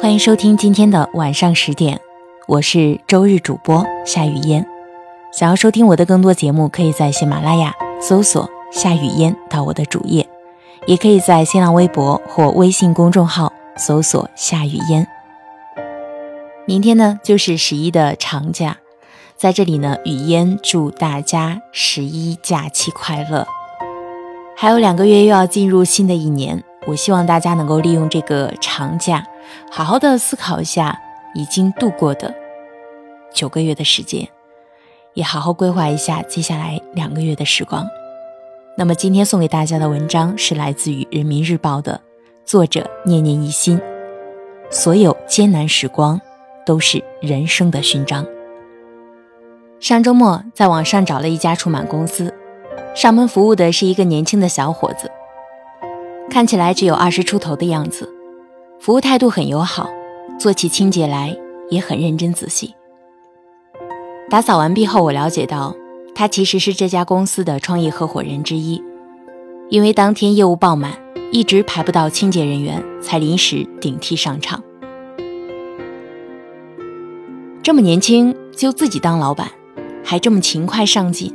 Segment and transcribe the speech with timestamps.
[0.00, 2.00] 欢迎收听今天的晚上十点，
[2.46, 4.64] 我是周日主播夏雨嫣。
[5.32, 10.26] 想要收听我的更多节目，可以在喜马拉雅搜索“夏雨嫣”到我的主页，
[10.86, 15.06] 也可以在新浪微博或微信公众号搜索“夏雨嫣”。
[16.66, 18.78] 明天呢就是十一的长假，
[19.36, 23.46] 在这里呢，雨嫣祝大家十一假期快乐。
[24.56, 29.26] 还有两个月又要进入新的一年，我希望大家能够利用这个长假。
[29.70, 30.98] 好好的思考一下
[31.34, 32.34] 已经度过的
[33.30, 34.26] 九个月的时间，
[35.12, 37.86] 也好好规划一下接下来两个月的时光。
[38.74, 42.00] 那么今天送给大家的文章是来自于人民日报的
[42.46, 43.78] 作者念念一心。
[44.70, 46.18] 所有艰难时光
[46.64, 48.26] 都是人生的勋章。
[49.78, 52.32] 上周末在网上找了一家出版公司，
[52.94, 55.10] 上门服务的是一个年轻的小伙子，
[56.30, 58.10] 看起来只有二十出头的样子。
[58.80, 59.88] 服务态度很友好，
[60.38, 61.36] 做起清洁来
[61.68, 62.74] 也很认真仔细。
[64.30, 65.76] 打扫完毕后，我了解到
[66.14, 68.82] 他其实是这家公司的创业合伙人之一，
[69.68, 70.92] 因为当天业务爆满，
[71.30, 74.62] 一直排不到清洁人员，才临时顶替上场。
[77.62, 79.50] 这么年轻就自己当老板，
[80.08, 81.34] 还这么勤快上进，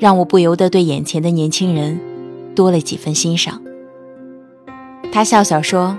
[0.00, 2.00] 让我不由得对眼前的年轻人
[2.52, 3.62] 多了几分欣赏。
[5.12, 5.96] 他笑笑说。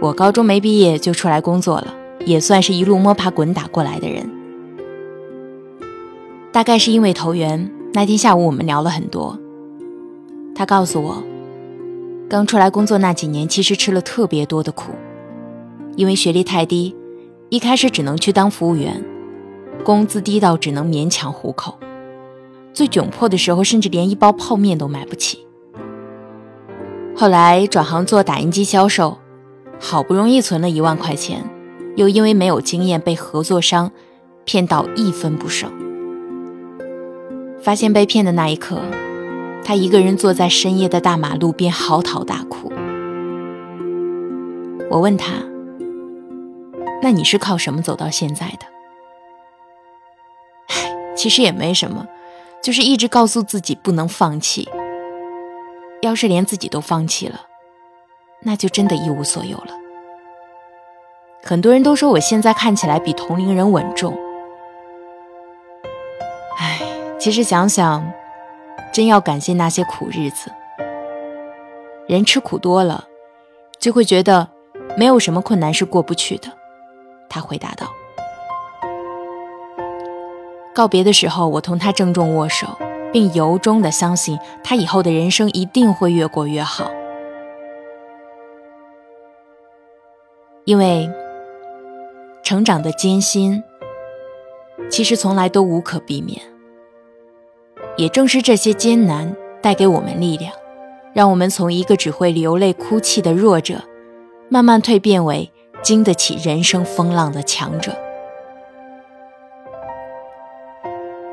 [0.00, 1.92] 我高中没毕业就出来工作了，
[2.24, 4.30] 也算是一路摸爬滚打过来的人。
[6.52, 9.36] 大概是因为投缘，那天下午我们聊了很多。
[10.54, 11.20] 他告诉我，
[12.28, 14.92] 刚出来工作那几年，其实吃了特别多的苦，
[15.96, 16.94] 因为学历太低，
[17.48, 19.04] 一开始只能去当服务员，
[19.84, 21.78] 工资低到只能勉强糊口，
[22.72, 25.46] 最窘迫的时候，甚至连一包泡面都买不起。
[27.16, 29.18] 后来转行做打印机销售。
[29.80, 31.48] 好不容易存了一万块钱，
[31.94, 33.92] 又因为没有经验被合作商
[34.44, 35.70] 骗到一分不剩。
[37.62, 38.80] 发现被骗的那一刻，
[39.64, 42.72] 他一个人坐在深夜的大马路边嚎啕大哭。
[44.90, 45.34] 我问他
[47.00, 48.66] ：“那你是靠什么走到现在的？”
[51.18, 52.06] 其实也没什么，
[52.62, 54.68] 就是一直告诉自己不能放弃。
[56.00, 57.40] 要是连自己都放弃了。
[58.42, 59.74] 那就真的一无所有了。
[61.42, 64.16] 很多人都说我现在看起来比同龄人稳重，
[66.56, 66.80] 唉，
[67.18, 68.12] 其实想想，
[68.92, 70.52] 真要感谢那些苦日子。
[72.06, 73.08] 人吃苦多了，
[73.80, 74.48] 就会觉得
[74.96, 76.48] 没有什么困难是过不去的。
[77.28, 77.88] 他回答道。
[80.78, 82.68] 告别的时候，我同他郑重握手，
[83.12, 86.88] 并由衷的相信他以后的人生一定会越过越好。
[90.64, 91.10] 因为
[92.44, 93.60] 成长的艰辛，
[94.88, 96.40] 其实从来都无可避免。
[97.96, 100.52] 也正是这些艰难带给我们力量，
[101.12, 103.82] 让我们从一个只会流泪哭泣的弱者，
[104.48, 105.50] 慢慢蜕变为
[105.82, 107.92] 经得起人生风浪的强者。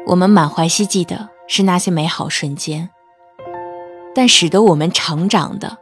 [0.08, 2.90] 我们满怀希冀的是那些美好瞬间，
[4.14, 5.80] 但使得我们成长的，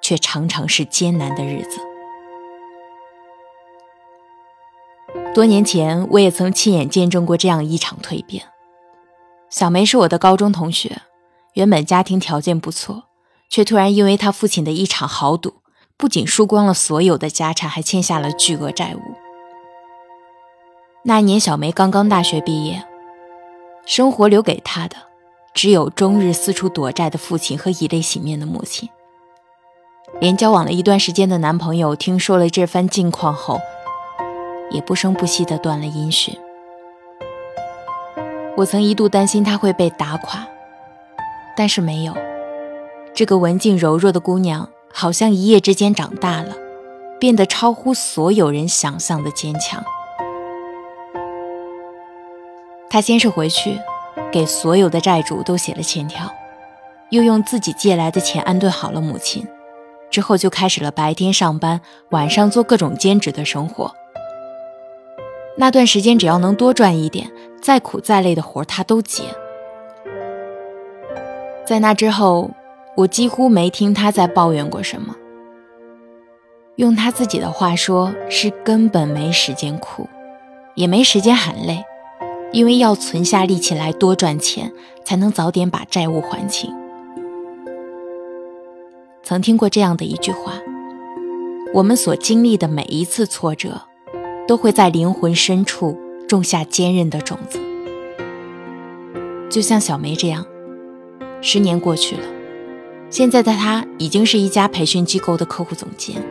[0.00, 1.78] 却常常是艰难的日子。
[5.34, 8.44] 多年前，我也曾亲眼见证过这样一场蜕变。
[9.50, 11.02] 小梅是我的高中同学，
[11.52, 13.04] 原本家庭条件不错，
[13.50, 15.56] 却突然因为她父亲的一场豪赌，
[15.98, 19.00] 不仅输光了所有的家产，还欠下了巨额债务。
[21.04, 22.82] 那年，小梅刚刚大学毕业，
[23.86, 24.96] 生活留给她的
[25.54, 28.88] 只有终日四处躲债的父亲和以泪洗面的母亲。
[30.20, 33.60] 连交往了一段时间的男朋友听说了这番境况后，
[34.70, 36.36] 也不声不息地断了音讯。
[38.56, 40.46] 我曾一度担心她会被打垮，
[41.56, 42.12] 但是没有。
[43.14, 46.54] 这个文静柔弱的姑娘，好像一夜之间长大了，
[47.20, 49.84] 变得超乎所有人想象的坚强。
[52.88, 53.78] 他先是回去，
[54.32, 56.32] 给所有的债主都写了欠条，
[57.10, 59.46] 又用自己借来的钱安顿好了母亲，
[60.10, 61.80] 之后就开始了白天上班，
[62.10, 63.92] 晚上做各种兼职的生活。
[65.58, 67.30] 那段时间，只要能多赚一点，
[67.62, 69.24] 再苦再累的活他都接。
[71.66, 72.50] 在那之后，
[72.94, 75.16] 我几乎没听他在抱怨过什么。
[76.76, 80.06] 用他自己的话说，是根本没时间哭，
[80.74, 81.82] 也没时间喊累，
[82.56, 84.72] 因为要存下力气来多赚钱，
[85.04, 86.72] 才能早点把债务还清。
[89.22, 90.54] 曾听过这样的一句话：
[91.74, 93.82] 我们所经历的每一次挫折，
[94.48, 97.60] 都会在灵魂深处种下坚韧的种子。
[99.50, 100.46] 就像小梅这样，
[101.42, 102.22] 十年过去了，
[103.10, 106.22] 现在的她已经是一家培训机构的客户总监，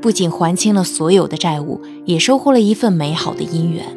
[0.00, 3.96] 不仅还清了所有的债务，也收获了一份美好的姻缘。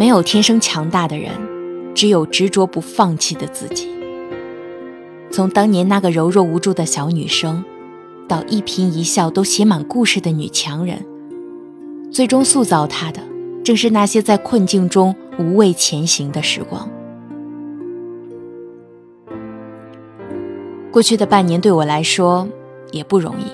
[0.00, 1.30] 没有天生强大的人，
[1.94, 3.86] 只有执着不放弃的自己。
[5.30, 7.62] 从当年那个柔弱无助的小女生，
[8.26, 11.04] 到一颦一笑都写满故事的女强人，
[12.10, 13.20] 最终塑造她的，
[13.62, 16.88] 正是那些在困境中无畏前行的时光。
[20.90, 22.48] 过去的半年对我来说
[22.90, 23.44] 也不容易。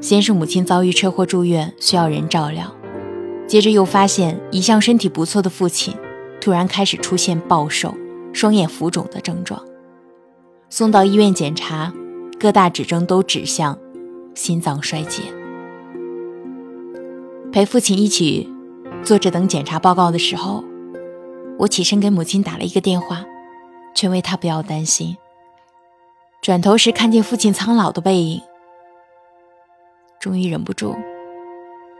[0.00, 2.74] 先是母亲遭遇车祸住院，需要人照料，
[3.46, 5.94] 接着又发现一向身体不错的父亲，
[6.40, 7.94] 突然开始出现暴瘦、
[8.32, 9.62] 双眼浮肿的症状。
[10.70, 11.92] 送到医院检查，
[12.40, 13.78] 各大指征都指向
[14.34, 15.22] 心脏衰竭。
[17.52, 18.50] 陪父亲一起
[19.04, 20.64] 坐着等检查报告的时候，
[21.58, 23.24] 我起身给母亲打了一个电话，
[23.94, 25.16] 劝慰她不要担心。
[26.42, 28.40] 转头时看见父亲苍老的背影，
[30.18, 30.96] 终于忍不住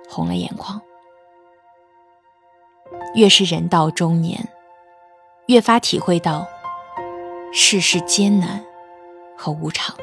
[0.09, 0.81] 红了眼眶。
[3.15, 4.49] 越是人到中年，
[5.47, 6.47] 越发体会到。
[7.57, 8.61] 世事艰难
[9.39, 9.95] 和无常，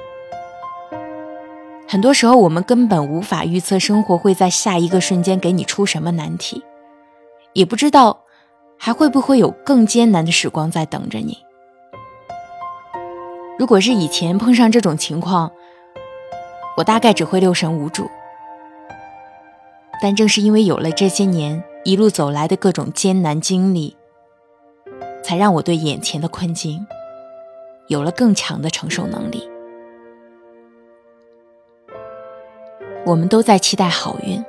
[1.85, 6.63] 很多时候我们根本无法预测生活会在下一个瞬间给你出什么难题，
[7.51, 8.21] 也不知道
[8.77, 11.39] 还会不会有更艰难的时光在等着你。
[13.59, 15.51] 如果是以前碰上这种情况，
[16.77, 18.09] 我大概只会六神无主。
[20.01, 23.95] 但正是因为有了这些年一路走来的各种艰难经历，
[25.23, 26.85] 才让我对眼前的困境。
[27.87, 29.49] 有了更强的承受能力，
[33.05, 34.45] 我们都在期待好运，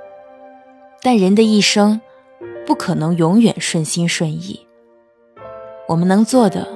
[1.00, 2.00] 但人的一生
[2.66, 4.66] 不可能永远顺心顺意。
[5.88, 6.68] 我们能做的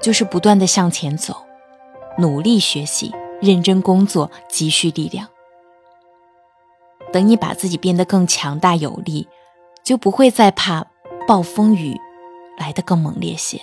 [0.00, 1.36] 就是不断的向前走，
[2.16, 3.12] 努力学习，
[3.42, 5.28] 认真工作，积蓄力量。
[7.12, 9.28] 等你把自己变得更强大有力，
[9.88, 10.86] 就不会再怕
[11.26, 11.98] 暴风雨
[12.58, 13.58] 来得更猛烈些。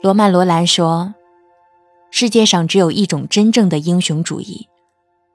[0.00, 1.16] 罗曼·罗兰说
[2.12, 4.68] ：“世界上只有一种真正的英雄主义，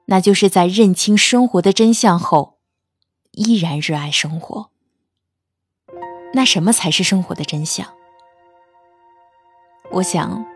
[0.06, 2.56] 那就是在认清生活的真相后，
[3.32, 4.70] 依然热爱生活。
[6.32, 7.86] 那什么才是生活的真相？
[9.90, 10.46] 我想，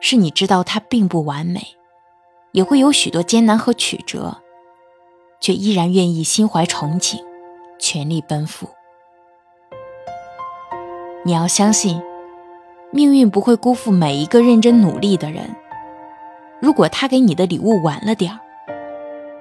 [0.00, 1.76] 是你知道它并不完美，
[2.50, 4.42] 也会有许多艰难和曲折，
[5.40, 7.20] 却依然愿意心怀憧憬，
[7.78, 8.68] 全力奔赴。
[11.24, 12.00] 你要相信。”
[12.92, 15.54] 命运不会辜负每一个认真努力的人。
[16.60, 18.40] 如果他给你的礼物晚了点儿，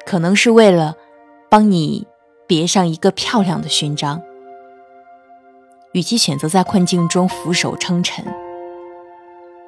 [0.06, 0.94] 可能是为了
[1.50, 2.06] 帮你
[2.46, 4.22] 别上一个漂亮的勋章。
[5.94, 8.24] 与其选择在困境中俯首称臣，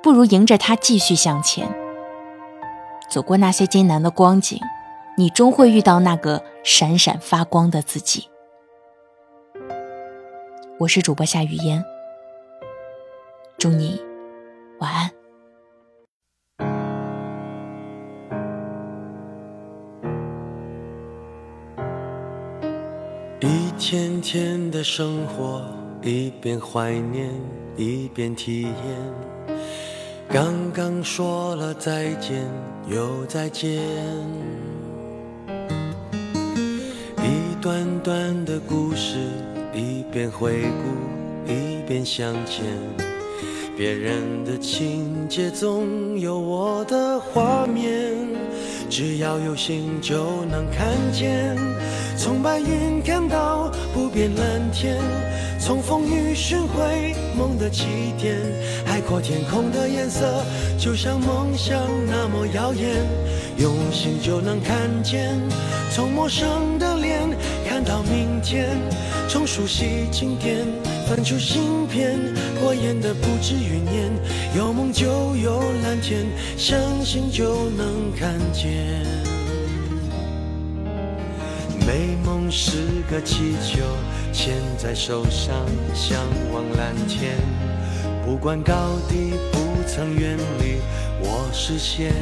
[0.03, 1.67] 不如迎着他继续向前。
[3.09, 4.59] 走过那些艰难的光景，
[5.21, 8.27] 你终会遇到那个闪闪发光的自己。
[10.79, 11.85] 我是主播夏雨嫣。
[13.59, 14.01] 祝你
[14.79, 15.11] 晚安。
[23.41, 25.63] 一天天的生活，
[26.01, 27.29] 一边怀念，
[27.77, 29.55] 一边体验。
[30.27, 32.43] 刚刚说了再见，
[32.87, 33.79] 又再见。
[37.61, 39.19] 短短的故事，
[39.71, 42.65] 一边回顾，一边向前。
[43.77, 48.17] 别人的情节总有我的画面，
[48.89, 51.55] 只要有心就能看见。
[52.17, 54.97] 从白云看到不变蓝天，
[55.59, 57.85] 从风雨寻回梦的起
[58.17, 58.37] 点。
[58.87, 60.43] 海阔天空的颜色，
[60.79, 61.77] 就像梦想
[62.07, 63.05] 那么耀眼。
[63.57, 65.39] 用心就能看见，
[65.91, 66.70] 从陌生
[67.83, 68.69] 到明天，
[69.27, 70.65] 从熟悉经典。
[71.07, 72.17] 翻出新篇，
[72.61, 74.11] 过眼的不止云烟。
[74.55, 76.25] 有梦就有蓝天，
[76.57, 79.03] 相信就能看见。
[81.85, 82.77] 美梦是
[83.09, 83.81] 个气球，
[84.31, 85.53] 牵在手上，
[85.93, 86.17] 向
[86.53, 87.35] 往蓝天。
[88.25, 88.73] 不管高
[89.09, 90.79] 低，不曾远离
[91.19, 92.13] 我视线。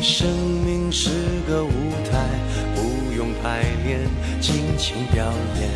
[0.00, 0.28] 生
[0.64, 1.10] 命是
[1.48, 1.70] 个舞
[2.10, 2.28] 台，
[2.74, 4.00] 不用排练，
[4.40, 5.24] 尽情表
[5.60, 5.68] 演。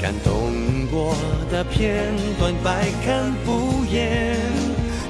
[0.00, 1.16] 感动过
[1.50, 4.36] 的片段，百看不厌。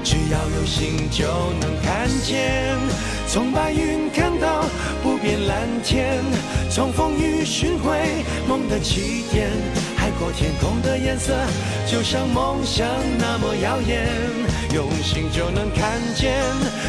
[0.03, 1.27] 只要有心就
[1.61, 2.75] 能看见，
[3.27, 4.65] 从白云看到
[5.03, 6.23] 不变蓝天，
[6.71, 9.51] 从风雨寻回梦的起点。
[9.95, 11.35] 海阔天空的颜色，
[11.85, 12.87] 就像梦想
[13.19, 14.07] 那么耀眼。
[14.73, 16.33] 用心就能看见，